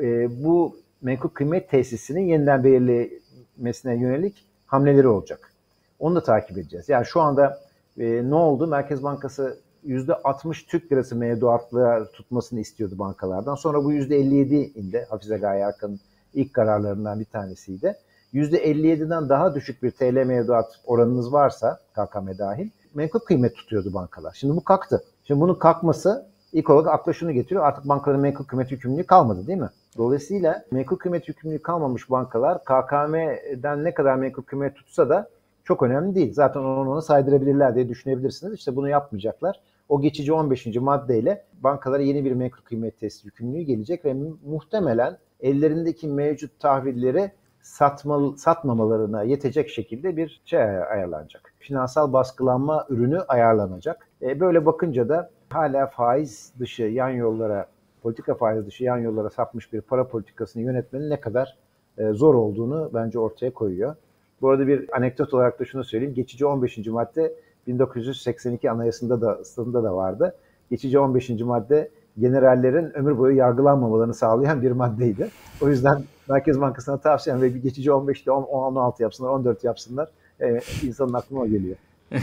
e, 0.00 0.28
bu 0.44 0.76
menkul 1.02 1.28
kıymet 1.28 1.70
tesisinin 1.70 2.26
yeniden 2.26 2.64
belirlemesine 2.64 3.96
yönelik 3.96 4.46
hamleleri 4.66 5.08
olacak. 5.08 5.52
Onu 5.98 6.14
da 6.14 6.22
takip 6.22 6.58
edeceğiz. 6.58 6.88
Yani 6.88 7.06
şu 7.06 7.20
anda 7.20 7.58
e, 7.98 8.30
ne 8.30 8.34
oldu? 8.34 8.66
Merkez 8.66 9.02
Bankası 9.02 9.58
%60 9.86 10.66
Türk 10.66 10.92
lirası 10.92 11.16
mevduatlığa 11.16 12.10
tutmasını 12.10 12.60
istiyordu 12.60 12.98
bankalardan. 12.98 13.54
Sonra 13.54 13.84
bu 13.84 13.92
%57 13.92 14.54
indi. 14.54 15.06
Hafize 15.10 15.36
Gaye 15.36 15.66
Arkan'ın 15.66 16.00
ilk 16.34 16.54
kararlarından 16.54 17.20
bir 17.20 17.24
tanesiydi. 17.24 17.96
%57'den 18.34 19.28
daha 19.28 19.54
düşük 19.54 19.82
bir 19.82 19.90
TL 19.90 20.24
mevduat 20.26 20.80
oranınız 20.84 21.32
varsa 21.32 21.80
KKM 21.92 22.38
dahil 22.38 22.70
menkul 22.94 23.18
kıymet 23.20 23.56
tutuyordu 23.56 23.94
bankalar. 23.94 24.32
Şimdi 24.34 24.56
bu 24.56 24.64
kalktı. 24.64 25.04
Şimdi 25.24 25.40
bunun 25.40 25.54
kalkması 25.54 26.26
ilk 26.52 26.70
olarak 26.70 26.94
akla 26.94 27.12
şunu 27.12 27.32
getiriyor. 27.32 27.64
Artık 27.64 27.88
bankaların 27.88 28.22
menkul 28.22 28.44
kıymet 28.44 28.72
yükümlülüğü 28.72 29.06
kalmadı 29.06 29.46
değil 29.46 29.58
mi? 29.58 29.70
Dolayısıyla 29.98 30.64
menkul 30.70 30.96
kıymet 30.96 31.28
yükümlülüğü 31.28 31.62
kalmamış 31.62 32.10
bankalar 32.10 32.64
KKM'den 32.64 33.84
ne 33.84 33.94
kadar 33.94 34.16
menkul 34.16 34.42
kıymet 34.42 34.76
tutsa 34.76 35.08
da 35.08 35.28
çok 35.64 35.82
önemli 35.82 36.14
değil. 36.14 36.34
Zaten 36.34 36.60
onu 36.60 36.90
ona 36.90 37.02
saydırabilirler 37.02 37.74
diye 37.74 37.88
düşünebilirsiniz. 37.88 38.54
İşte 38.54 38.76
bunu 38.76 38.88
yapmayacaklar. 38.88 39.60
O 39.88 40.00
geçici 40.00 40.32
15. 40.32 40.66
maddeyle 40.76 41.44
bankalara 41.62 42.02
yeni 42.02 42.24
bir 42.24 42.32
menkul 42.32 42.62
kıymet 42.62 43.00
testi 43.00 43.26
yükümlülüğü 43.26 43.62
gelecek 43.62 44.04
ve 44.04 44.16
muhtemelen 44.46 45.18
ellerindeki 45.40 46.08
mevcut 46.08 46.60
tahvilleri 46.60 47.30
satma, 47.62 48.36
satmamalarına 48.36 49.22
yetecek 49.22 49.68
şekilde 49.70 50.16
bir 50.16 50.42
şey 50.44 50.60
ayarlanacak. 50.62 51.54
Finansal 51.58 52.12
baskılanma 52.12 52.86
ürünü 52.88 53.20
ayarlanacak. 53.20 54.08
E, 54.22 54.40
böyle 54.40 54.66
bakınca 54.66 55.08
da 55.08 55.30
hala 55.50 55.86
faiz 55.86 56.52
dışı 56.58 56.82
yan 56.82 57.08
yollara, 57.08 57.66
politika 58.02 58.34
faiz 58.34 58.66
dışı 58.66 58.84
yan 58.84 58.98
yollara 58.98 59.30
sapmış 59.30 59.72
bir 59.72 59.80
para 59.80 60.08
politikasını 60.08 60.62
yönetmenin 60.62 61.10
ne 61.10 61.20
kadar 61.20 61.56
e, 61.98 62.12
zor 62.12 62.34
olduğunu 62.34 62.90
bence 62.94 63.18
ortaya 63.18 63.52
koyuyor. 63.52 63.94
Bu 64.42 64.50
arada 64.50 64.66
bir 64.66 64.96
anekdot 64.96 65.34
olarak 65.34 65.60
da 65.60 65.64
şunu 65.64 65.84
söyleyeyim. 65.84 66.14
Geçici 66.14 66.46
15. 66.46 66.86
madde 66.86 67.34
1982 67.66 68.70
anayasında 68.70 69.20
da 69.20 69.32
ıslahında 69.32 69.84
da 69.84 69.96
vardı. 69.96 70.36
Geçici 70.70 70.98
15. 70.98 71.30
madde 71.30 71.90
generallerin 72.18 72.96
ömür 72.96 73.18
boyu 73.18 73.36
yargılanmamalarını 73.36 74.14
sağlayan 74.14 74.62
bir 74.62 74.70
maddeydi. 74.70 75.28
O 75.62 75.68
yüzden 75.68 76.02
Merkez 76.28 76.60
Bankası'na 76.60 77.00
tavsiyem 77.00 77.42
ve 77.42 77.54
bir 77.54 77.62
geçici 77.62 77.90
15'te 77.90 78.30
10, 78.30 78.42
16 78.42 79.02
yapsınlar, 79.02 79.30
14 79.30 79.64
yapsınlar. 79.64 80.08
Ee, 80.40 80.60
insanın 80.82 81.12
aklına 81.12 81.40
o 81.40 81.46
geliyor. 81.46 81.76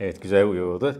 evet 0.00 0.22
güzel 0.22 0.48
uyuyordu. 0.48 0.94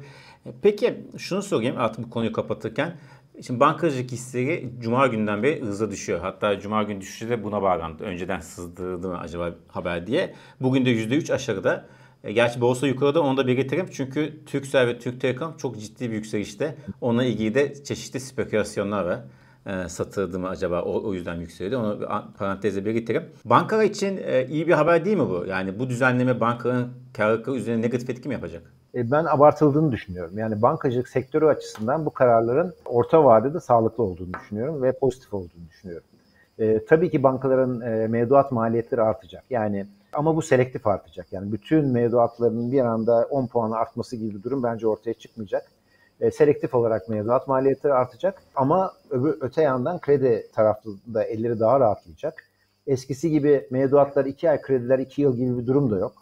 Peki 0.62 1.04
şunu 1.18 1.42
sorayım 1.42 1.76
artık 1.78 2.04
bu 2.04 2.10
konuyu 2.10 2.32
kapatırken. 2.32 2.96
Şimdi 3.42 3.60
bankacılık 3.60 4.12
hisleri 4.12 4.70
Cuma 4.80 5.06
günden 5.06 5.42
beri 5.42 5.62
hızla 5.62 5.90
düşüyor. 5.90 6.20
Hatta 6.20 6.60
Cuma 6.60 6.82
günü 6.82 7.00
düşüşü 7.00 7.28
de 7.28 7.44
buna 7.44 7.62
bağlandı. 7.62 8.04
Önceden 8.04 8.40
sızdırdı 8.40 9.08
mı 9.08 9.18
acaba 9.18 9.54
haber 9.68 10.06
diye. 10.06 10.34
Bugün 10.60 10.84
de 10.84 10.90
%3 10.90 11.32
aşağıda. 11.32 11.86
E, 12.24 12.32
gerçi 12.32 12.60
borsa 12.60 12.86
yukarıda 12.86 13.22
onu 13.22 13.36
da 13.36 13.46
belirtirim. 13.46 13.86
Çünkü 13.92 14.44
Türksel 14.46 14.86
ve 14.86 14.98
Türk 14.98 15.20
Telekom 15.20 15.56
çok 15.56 15.80
ciddi 15.80 16.10
bir 16.10 16.14
yükselişte. 16.14 16.76
Onunla 17.00 17.24
ilgili 17.24 17.54
de 17.54 17.84
çeşitli 17.84 18.20
spekülasyonlar 18.20 19.04
var. 19.04 19.20
E, 19.66 19.88
satıldı 19.88 20.38
mı 20.38 20.48
acaba 20.48 20.82
o, 20.82 21.08
o 21.08 21.14
yüzden 21.14 21.34
yükseldi. 21.34 21.76
Onu 21.76 22.00
bir 22.00 22.06
parantezle 22.38 22.84
belirtirim. 22.84 23.22
Bankalar 23.44 23.84
için 23.84 24.20
e, 24.24 24.46
iyi 24.46 24.66
bir 24.66 24.72
haber 24.72 25.04
değil 25.04 25.16
mi 25.16 25.28
bu? 25.28 25.44
Yani 25.48 25.78
bu 25.78 25.88
düzenleme 25.88 26.40
bankaların 26.40 26.88
karlılıkları 27.12 27.56
üzerine 27.56 27.82
negatif 27.82 28.10
etki 28.10 28.28
mi 28.28 28.34
yapacak? 28.34 28.62
E, 28.94 29.10
ben 29.10 29.24
abartıldığını 29.24 29.92
düşünüyorum. 29.92 30.38
Yani 30.38 30.62
bankacılık 30.62 31.08
sektörü 31.08 31.46
açısından 31.46 32.06
bu 32.06 32.10
kararların 32.10 32.74
orta 32.86 33.24
vadede 33.24 33.60
sağlıklı 33.60 34.04
olduğunu 34.04 34.34
düşünüyorum 34.34 34.82
ve 34.82 34.92
pozitif 34.92 35.34
olduğunu 35.34 35.68
düşünüyorum. 35.70 36.06
E, 36.58 36.84
tabii 36.84 37.10
ki 37.10 37.22
bankaların 37.22 37.80
e, 37.80 38.06
mevduat 38.06 38.52
maliyetleri 38.52 39.02
artacak. 39.02 39.44
Yani 39.50 39.86
ama 40.12 40.36
bu 40.36 40.42
selektif 40.42 40.86
artacak. 40.86 41.26
Yani 41.32 41.52
bütün 41.52 41.86
mevduatlarının 41.86 42.72
bir 42.72 42.80
anda 42.80 43.26
10 43.30 43.46
puan 43.46 43.70
artması 43.70 44.16
gibi 44.16 44.34
bir 44.34 44.42
durum 44.42 44.62
bence 44.62 44.86
ortaya 44.86 45.14
çıkmayacak. 45.14 45.66
E, 46.20 46.30
selektif 46.30 46.74
olarak 46.74 47.08
mevduat 47.08 47.48
maliyetleri 47.48 47.94
artacak 47.94 48.42
ama 48.54 48.92
öbür, 49.10 49.36
öte 49.40 49.62
yandan 49.62 50.00
kredi 50.00 50.46
tarafında 50.52 51.24
elleri 51.24 51.60
daha 51.60 51.80
rahatlayacak. 51.80 52.34
Eskisi 52.86 53.30
gibi 53.30 53.68
mevduatlar 53.70 54.24
2 54.24 54.50
ay, 54.50 54.60
krediler 54.60 54.98
2 54.98 55.22
yıl 55.22 55.36
gibi 55.36 55.58
bir 55.58 55.66
durum 55.66 55.90
da 55.90 55.98
yok. 55.98 56.12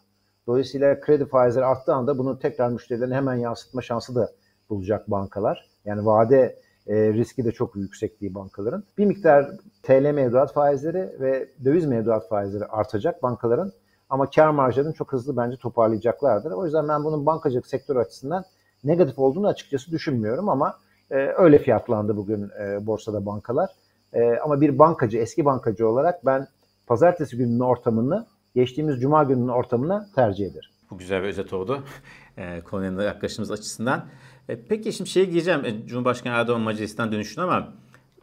Dolayısıyla 0.47 1.01
kredi 1.01 1.25
faizleri 1.25 1.65
arttığı 1.65 1.95
anda 1.95 2.19
bunu 2.19 2.39
tekrar 2.39 2.69
müşterilerine 2.69 3.15
hemen 3.15 3.35
yansıtma 3.35 3.83
şansı 3.83 4.15
da 4.15 4.33
bulacak 4.71 5.11
bankalar. 5.11 5.69
Yani 5.85 6.07
vade 6.07 6.59
e, 6.87 7.13
riski 7.13 7.45
de 7.45 7.53
çok 7.53 7.77
yüksek 7.77 8.21
değil 8.21 8.35
bankaların. 8.35 8.85
Bir 8.99 9.07
miktar 9.07 9.51
TL 9.83 10.13
mevduat 10.15 10.53
faizleri 10.53 11.21
ve 11.21 11.49
döviz 11.65 11.87
mevduat 11.87 12.29
faizleri 12.29 12.65
artacak 12.65 13.23
bankaların. 13.23 13.73
Ama 14.11 14.31
kar 14.31 14.49
marjlarını 14.49 14.93
çok 14.93 15.13
hızlı 15.13 15.37
bence 15.37 15.57
toparlayacaklardır. 15.57 16.51
O 16.51 16.65
yüzden 16.65 16.89
ben 16.89 17.05
bunun 17.05 17.27
bankacılık 17.27 17.67
sektörü 17.67 17.99
açısından 17.99 18.45
negatif 18.85 19.19
olduğunu 19.19 19.47
açıkçası 19.47 19.91
düşünmüyorum 19.91 20.49
ama 20.49 20.79
e, 21.11 21.15
öyle 21.17 21.59
fiyatlandı 21.59 22.17
bugün 22.17 22.51
e, 22.61 22.87
borsada 22.87 23.27
bankalar. 23.27 23.71
E, 24.13 24.39
ama 24.45 24.61
bir 24.61 24.79
bankacı, 24.79 25.19
eski 25.19 25.45
bankacı 25.45 25.89
olarak 25.89 26.27
ben 26.27 26.47
pazartesi 26.87 27.37
gününün 27.37 27.61
ortamını 27.61 28.27
geçtiğimiz 28.55 29.01
cuma 29.01 29.25
gününün 29.25 29.49
ortamına 29.49 30.09
tercih 30.15 30.47
ederim. 30.47 30.71
Bu 30.91 30.99
güzel 30.99 31.23
bir 31.23 31.29
özet 31.29 31.53
oldu 31.53 31.85
e, 32.37 32.61
konuya 32.61 33.03
yaklaşımımız 33.03 33.51
açısından. 33.51 34.05
E, 34.49 34.63
peki 34.69 34.93
şimdi 34.93 35.11
şeye 35.11 35.25
gireceğim. 35.25 35.65
E, 35.65 35.87
Cumhurbaşkanı 35.87 36.33
Erdoğan 36.33 36.61
Macaristan 36.61 37.13
dönüşünü 37.13 37.45
ama 37.45 37.73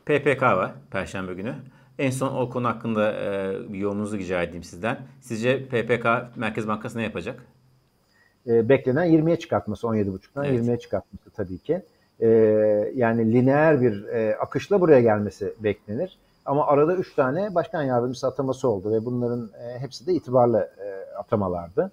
PPK 0.06 0.42
var 0.42 0.72
Perşembe 0.92 1.34
günü. 1.34 1.56
En 2.00 2.12
son 2.12 2.36
o 2.36 2.50
konu 2.50 2.68
hakkında 2.68 3.14
e, 3.14 3.56
bir 3.74 3.78
yorumunuzu 3.78 4.18
rica 4.18 4.44
edeyim 4.44 4.64
sizden. 4.64 5.00
Sizce 5.22 5.66
PPK 5.66 6.06
Merkez 6.36 6.68
Bankası 6.68 6.98
ne 6.98 7.04
yapacak? 7.04 7.46
E, 8.48 8.70
beklenen 8.70 9.08
20'ye 9.08 9.40
çıkartması 9.40 9.88
17,5'tan 9.88 10.48
evet. 10.48 10.60
20'ye 10.60 10.80
çıkartması 10.80 11.30
tabii 11.36 11.58
ki. 11.58 11.82
E, 12.20 12.28
yani 12.96 13.34
lineer 13.34 13.82
bir 13.82 14.06
e, 14.08 14.36
akışla 14.38 14.82
buraya 14.82 15.02
gelmesi 15.02 15.54
beklenir. 15.60 16.18
Ama 16.46 16.68
arada 16.68 16.96
3 16.96 17.16
tane 17.16 17.56
başkan 17.56 17.84
yardımcısı 17.84 18.28
ataması 18.28 18.70
oldu 18.70 18.92
ve 18.92 19.06
bunların 19.06 19.50
e, 19.64 19.80
hepsi 19.80 20.08
de 20.08 20.14
itibarlı 20.14 20.70
e, 20.78 21.16
atamalardı. 21.16 21.92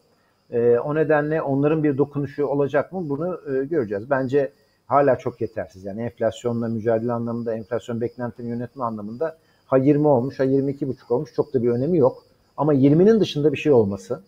E, 0.50 0.78
o 0.78 0.94
nedenle 0.94 1.42
onların 1.42 1.84
bir 1.84 1.98
dokunuşu 1.98 2.46
olacak 2.46 2.92
mı 2.92 3.08
bunu 3.08 3.40
e, 3.46 3.64
göreceğiz. 3.64 4.10
Bence 4.10 4.52
hala 4.86 5.18
çok 5.18 5.40
yetersiz. 5.40 5.84
Yani 5.84 6.02
enflasyonla 6.02 6.68
mücadele 6.68 7.12
anlamında, 7.12 7.54
enflasyon 7.54 8.00
beklentilerini 8.00 8.50
yönetme 8.50 8.84
anlamında 8.84 9.36
ha 9.66 9.76
20 9.76 10.06
olmuş 10.06 10.40
ha 10.40 10.44
22,5 10.44 11.14
olmuş 11.14 11.34
çok 11.34 11.54
da 11.54 11.62
bir 11.62 11.68
önemi 11.68 11.98
yok. 11.98 12.24
Ama 12.56 12.74
20'nin 12.74 13.20
dışında 13.20 13.52
bir 13.52 13.58
şey 13.58 13.72
olması 13.72 14.20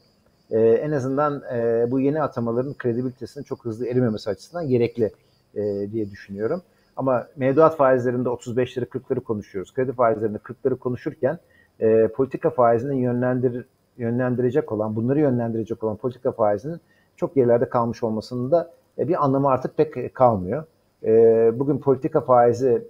e, 0.51 0.61
en 0.61 0.91
azından 0.91 1.43
e, 1.55 1.87
bu 1.91 2.01
yeni 2.01 2.23
atamaların 2.23 2.75
kredibilitesinin 2.75 3.45
çok 3.45 3.65
hızlı 3.65 3.87
erimemesi 3.87 4.31
açısından 4.31 4.69
gerekli 4.69 5.11
e, 5.55 5.93
diye 5.93 6.11
düşünüyorum. 6.11 6.63
Ama 6.97 7.27
mevduat 7.37 7.77
faizlerinde 7.77 8.29
35'leri 8.29 8.85
40'ları 8.85 9.21
konuşuyoruz. 9.21 9.75
Kredi 9.75 9.93
faizlerinde 9.93 10.39
40'ları 10.39 10.77
konuşurken 10.77 11.39
e, 11.81 12.09
politika 12.09 12.51
faizini 12.51 13.03
yönlendir, 13.03 13.67
yönlendirecek 13.99 14.73
olan, 14.73 14.97
bunları 14.97 15.21
yönlendirecek 15.21 15.85
olan 15.85 15.97
politika 15.97 16.33
faizinin 16.33 16.81
çok 17.17 17.37
yerlerde 17.37 17.69
kalmış 17.69 18.03
olmasının 18.03 18.51
da 18.51 18.71
e, 18.99 19.09
bir 19.09 19.25
anlamı 19.25 19.49
artık 19.49 19.77
pek 19.77 20.15
kalmıyor. 20.15 20.65
E, 21.05 21.11
bugün 21.59 21.79
politika 21.79 22.21
faizi 22.21 22.89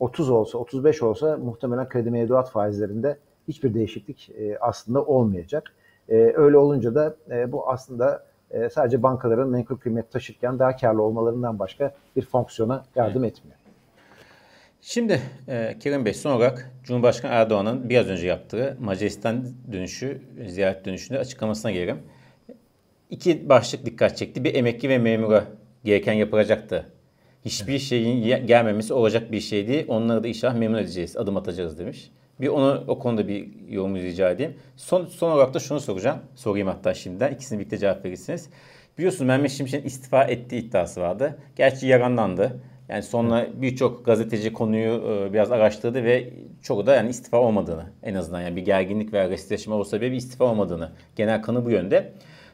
30 0.00 0.30
olsa, 0.30 0.58
35 0.58 1.02
olsa 1.02 1.36
muhtemelen 1.36 1.88
kredi 1.88 2.10
mevduat 2.10 2.50
faizlerinde 2.50 3.18
hiçbir 3.48 3.74
değişiklik 3.74 4.30
e, 4.30 4.58
aslında 4.58 5.04
olmayacak. 5.04 5.72
E, 6.08 6.14
öyle 6.14 6.56
olunca 6.56 6.94
da 6.94 7.16
e, 7.30 7.52
bu 7.52 7.70
aslında 7.70 8.26
e, 8.50 8.68
sadece 8.70 9.02
bankaların 9.02 9.48
menkul 9.48 9.76
kıymet 9.76 10.12
taşırken 10.12 10.58
daha 10.58 10.76
karlı 10.76 11.02
olmalarından 11.02 11.58
başka 11.58 11.94
bir 12.16 12.22
fonksiyona 12.22 12.84
yardım 12.96 13.24
evet. 13.24 13.38
etmiyor. 13.38 13.58
Şimdi 14.80 15.20
e, 15.48 15.76
Kerim 15.80 16.04
Bey 16.04 16.14
son 16.14 16.32
olarak 16.32 16.70
Cumhurbaşkanı 16.84 17.32
Erdoğan'ın 17.32 17.88
biraz 17.88 18.06
önce 18.06 18.26
yaptığı 18.26 18.76
Macaristan 18.80 19.44
dönüşü, 19.72 20.20
ziyaret 20.46 20.84
dönüşünde 20.84 21.18
açıklamasına 21.18 21.70
gelelim. 21.70 21.98
İki 23.10 23.48
başlık 23.48 23.86
dikkat 23.86 24.16
çekti. 24.16 24.44
Bir 24.44 24.54
emekli 24.54 24.88
ve 24.88 24.98
memura 24.98 25.44
gereken 25.84 26.12
yapılacaktı. 26.12 26.86
Hiçbir 27.44 27.78
şeyin 27.78 28.46
gelmemesi 28.46 28.92
olacak 28.92 29.32
bir 29.32 29.40
şey 29.40 29.68
değil. 29.68 29.84
Onları 29.88 30.24
da 30.24 30.28
inşallah 30.28 30.54
memnun 30.54 30.78
edeceğiz, 30.78 31.16
adım 31.16 31.36
atacağız 31.36 31.78
demiş. 31.78 32.10
Bir 32.40 32.48
onu 32.48 32.84
o 32.88 32.98
konuda 32.98 33.28
bir 33.28 33.48
yorum 33.68 33.96
rica 33.96 34.30
edeyim. 34.30 34.54
Son, 34.76 35.06
son 35.06 35.30
olarak 35.30 35.54
da 35.54 35.58
şunu 35.58 35.80
soracağım. 35.80 36.18
Sorayım 36.34 36.68
hatta 36.68 36.94
şimdiden. 36.94 37.34
İkisini 37.34 37.58
birlikte 37.58 37.78
cevap 37.78 38.04
verirsiniz. 38.04 38.50
Biliyorsunuz 38.98 39.28
Mehmet 39.28 39.50
Şimşek'in 39.50 39.86
istifa 39.86 40.24
ettiği 40.24 40.62
iddiası 40.62 41.00
vardı. 41.00 41.38
Gerçi 41.56 41.86
yaranlandı. 41.86 42.60
Yani 42.88 43.02
sonra 43.02 43.46
birçok 43.54 44.04
gazeteci 44.04 44.52
konuyu 44.52 44.92
e, 44.92 45.32
biraz 45.32 45.52
araştırdı 45.52 46.04
ve 46.04 46.30
çoğu 46.62 46.86
da 46.86 46.94
yani 46.94 47.10
istifa 47.10 47.38
olmadığını 47.38 47.84
en 48.02 48.14
azından 48.14 48.40
yani 48.40 48.56
bir 48.56 48.62
gerginlik 48.62 49.12
veya 49.12 49.30
restleşme 49.30 49.74
olsa 49.74 50.00
bile 50.00 50.12
bir 50.12 50.16
istifa 50.16 50.44
olmadığını 50.44 50.92
genel 51.16 51.42
kanı 51.42 51.64
bu 51.64 51.70
yönde. 51.70 52.12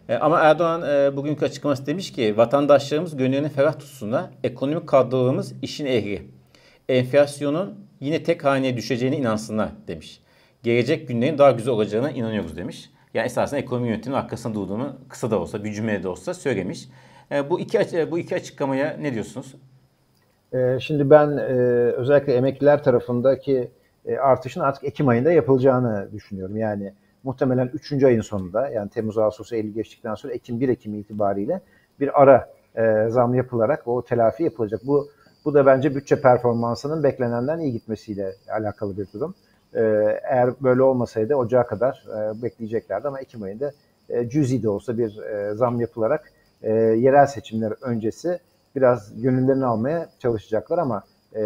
E, 0.08 0.14
ama 0.14 0.40
Erdoğan 0.40 0.82
e, 0.82 1.16
bugünkü 1.16 1.44
açıklaması 1.44 1.86
demiş 1.86 2.12
ki 2.12 2.36
vatandaşlarımız 2.36 3.16
gönlünü 3.16 3.48
ferah 3.48 3.78
tutsunlar. 3.78 4.24
Ekonomik 4.44 4.86
kadrolarımız 4.86 5.54
işin 5.62 5.86
ehli. 5.86 6.22
Enflasyonun 6.88 7.74
yine 8.02 8.22
tek 8.22 8.44
haneye 8.44 8.76
düşeceğine 8.76 9.16
inansınlar 9.16 9.70
demiş. 9.88 10.22
Gelecek 10.62 11.08
günlerin 11.08 11.38
daha 11.38 11.50
güzel 11.50 11.74
olacağına 11.74 12.10
inanıyoruz 12.10 12.56
demiş. 12.56 12.90
Yani 13.14 13.26
esasında 13.26 13.60
ekonomi 13.60 13.88
yönetiminin 13.88 14.20
arkasında 14.20 14.54
durduğunu 14.54 14.96
kısa 15.08 15.30
da 15.30 15.38
olsa, 15.38 15.64
bir 15.64 15.72
cümlede 15.72 16.02
de 16.02 16.08
olsa 16.08 16.34
söylemiş. 16.34 16.88
E, 17.30 17.50
bu 17.50 17.60
iki 17.60 17.78
bu 18.10 18.18
iki 18.18 18.34
açıklamaya 18.34 18.96
ne 19.00 19.14
diyorsunuz? 19.14 19.54
E, 20.52 20.78
şimdi 20.80 21.10
ben 21.10 21.36
e, 21.36 21.52
özellikle 21.92 22.34
emekliler 22.34 22.84
tarafındaki 22.84 23.70
e, 24.06 24.16
artışın 24.16 24.60
artık 24.60 24.84
Ekim 24.84 25.08
ayında 25.08 25.32
yapılacağını 25.32 26.08
düşünüyorum. 26.12 26.56
Yani 26.56 26.92
muhtemelen 27.24 27.70
3. 27.74 28.04
ayın 28.04 28.20
sonunda 28.20 28.68
yani 28.68 28.90
Temmuz, 28.90 29.18
Ağustos, 29.18 29.52
Eylül 29.52 29.74
geçtikten 29.74 30.14
sonra 30.14 30.32
Ekim 30.32 30.60
1 30.60 30.68
Ekim 30.68 30.94
itibariyle 30.94 31.60
bir 32.00 32.22
ara 32.22 32.50
e, 32.76 33.08
zam 33.08 33.34
yapılarak 33.34 33.88
o 33.88 34.04
telafi 34.04 34.42
yapılacak. 34.42 34.80
Bu 34.86 35.08
bu 35.44 35.54
da 35.54 35.66
bence 35.66 35.94
bütçe 35.94 36.20
performansının 36.20 37.02
beklenenden 37.02 37.58
iyi 37.58 37.72
gitmesiyle 37.72 38.34
alakalı 38.48 38.98
bir 38.98 39.06
durum. 39.12 39.34
E, 39.74 39.80
eğer 40.30 40.50
böyle 40.60 40.82
olmasaydı 40.82 41.34
Ocağa 41.34 41.66
kadar 41.66 42.04
e, 42.08 42.42
bekleyeceklerdi 42.42 43.08
ama 43.08 43.20
Ekim 43.20 43.42
ayında 43.42 43.72
e, 44.08 44.28
cüzi 44.28 44.62
de 44.62 44.68
olsa 44.68 44.98
bir 44.98 45.18
e, 45.18 45.54
zam 45.54 45.80
yapılarak 45.80 46.32
e, 46.62 46.72
yerel 46.72 47.26
seçimler 47.26 47.74
öncesi 47.80 48.38
biraz 48.76 49.22
gönüllerini 49.22 49.66
almaya 49.66 50.08
çalışacaklar 50.18 50.78
ama 50.78 51.02
e, 51.34 51.42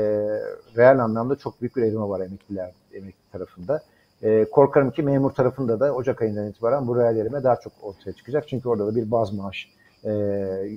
reel 0.76 1.04
anlamda 1.04 1.36
çok 1.36 1.60
büyük 1.60 1.76
bir 1.76 1.82
erime 1.82 2.08
var 2.08 2.20
emekliler 2.20 2.72
emekli 2.92 3.30
tarafında. 3.32 3.82
Korkarım 4.52 4.90
ki 4.90 5.02
memur 5.02 5.30
tarafında 5.30 5.80
da 5.80 5.92
Ocak 5.94 6.22
ayından 6.22 6.48
itibaren 6.48 6.88
bu 6.88 6.96
reel 6.96 7.16
erime 7.16 7.44
daha 7.44 7.56
çok 7.56 7.72
ortaya 7.82 8.12
çıkacak. 8.12 8.48
Çünkü 8.48 8.68
orada 8.68 8.86
da 8.86 8.96
bir 8.96 9.10
baz 9.10 9.32
maaş 9.32 9.70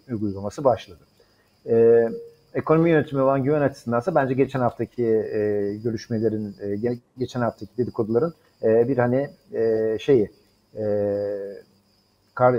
uygulaması 0.09 0.63
başladı. 0.63 0.99
E, 1.69 2.07
ekonomi 2.53 2.89
yönetimi 2.89 3.21
olan 3.21 3.43
güven 3.43 3.61
açısındansa 3.61 4.15
bence 4.15 4.33
geçen 4.33 4.59
haftaki 4.59 5.05
e, 5.05 5.73
görüşmelerin, 5.83 6.55
e, 6.61 6.97
geçen 7.17 7.41
haftaki 7.41 7.77
dedikoduların 7.77 8.33
e, 8.63 8.87
bir 8.87 8.97
hani 8.97 9.29
e, 9.53 9.97
şeyi 9.99 10.31
e, 10.77 10.83
kar, 12.35 12.55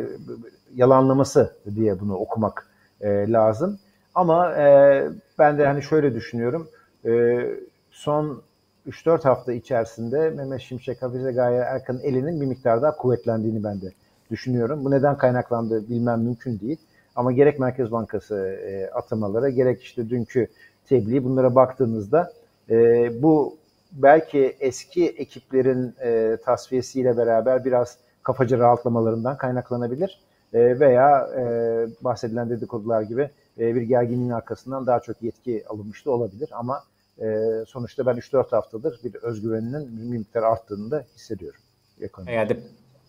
yalanlaması 0.75 1.57
diye 1.75 2.01
bunu 2.01 2.17
okumak 2.17 2.67
e, 3.01 3.33
lazım. 3.33 3.79
Ama 4.15 4.55
e, 4.55 5.09
ben 5.39 5.59
de 5.59 5.67
hani 5.67 5.83
şöyle 5.83 6.15
düşünüyorum. 6.15 6.69
E, 7.07 7.41
son 7.91 8.43
3-4 8.89 9.23
hafta 9.23 9.53
içerisinde 9.53 10.31
Mehmet 10.31 10.61
Şimşek, 10.61 11.03
Hafize 11.03 11.33
Gaye 11.33 11.59
Erkan'ın 11.59 12.01
elinin 12.01 12.41
bir 12.41 12.47
miktar 12.47 12.83
daha 12.83 12.97
kuvvetlendiğini 12.97 13.65
ben 13.65 13.81
de 13.81 13.93
düşünüyorum. 14.31 14.85
Bu 14.85 14.91
neden 14.91 15.19
kaynaklandı 15.19 15.89
bilmem 15.89 16.21
mümkün 16.21 16.61
değil. 16.61 16.79
Ama 17.21 17.33
gerek 17.33 17.59
Merkez 17.59 17.93
Bankası 17.93 18.37
e, 18.37 18.91
atamaları, 18.91 19.51
gerek 19.51 19.83
işte 19.83 20.11
dünkü 20.11 20.49
tebliğ 20.89 21.25
bunlara 21.25 21.55
baktığınızda 21.55 22.33
e, 22.71 22.77
bu 23.23 23.57
belki 23.93 24.57
eski 24.61 25.09
ekiplerin 25.09 25.95
e, 26.03 26.37
tasfiyesiyle 26.45 27.17
beraber 27.17 27.65
biraz 27.65 27.99
kafaca 28.23 28.59
rahatlamalarından 28.59 29.37
kaynaklanabilir. 29.37 30.21
E, 30.53 30.81
veya 30.81 31.31
e, 31.37 31.43
bahsedilen 32.01 32.51
dedikodular 32.51 33.03
gibi 33.03 33.31
e, 33.59 33.75
bir 33.75 33.83
gerginliğin 33.83 34.31
arkasından 34.31 34.87
daha 34.87 35.01
çok 35.01 35.23
yetki 35.23 35.65
alınmış 35.69 36.07
da 36.07 36.11
olabilir. 36.11 36.49
Ama 36.53 36.85
e, 37.19 37.27
sonuçta 37.67 38.07
ben 38.07 38.17
3-4 38.17 38.51
haftadır 38.51 39.01
bir 39.05 39.15
özgüveninin 39.15 40.13
bir 40.13 40.19
miktar 40.19 40.43
arttığını 40.43 40.91
da 40.91 41.05
hissediyorum. 41.17 41.61
Ekonomide. 42.01 42.33
Herhalde 42.33 42.57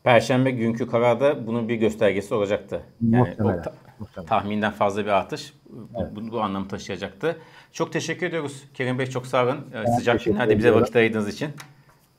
Perşembe 0.04 0.52
günkü 0.52 0.88
kararda 0.88 1.48
bunun 1.48 1.70
bir 1.70 1.76
göstergesi 1.76 2.34
olacaktı. 2.34 2.82
Yani 3.02 3.30
muhtemelen, 3.30 3.60
o 3.60 3.91
muhtemelen. 4.02 4.30
tahminden 4.30 4.72
fazla 4.72 5.06
bir 5.06 5.12
artış 5.12 5.54
evet. 5.98 6.08
bu, 6.16 6.32
bu 6.32 6.42
anlamı 6.42 6.68
taşıyacaktı. 6.68 7.38
Çok 7.72 7.94
teşekkür 7.94 8.26
ediyoruz. 8.26 8.64
Kerim 8.74 9.00
Bey 9.00 9.06
çok 9.06 9.28
sağ 9.28 9.44
olun. 9.46 9.58
Ben 9.74 9.86
Sıcak 9.86 10.26
gün. 10.26 10.34
Hadi 10.34 10.58
bize 10.58 10.74
vakit 10.74 10.96
ayırdığınız 10.96 11.28
için. 11.28 11.52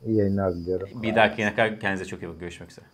İyi 0.06 0.16
yayınlar 0.16 0.54
diliyorum. 0.54 1.02
Bir 1.02 1.14
dahaki 1.14 1.40
yine 1.40 1.54
kendinize 1.54 2.04
çok 2.04 2.22
iyi 2.22 2.28
bakın. 2.28 2.40
Görüşmek 2.40 2.70
üzere. 2.70 2.86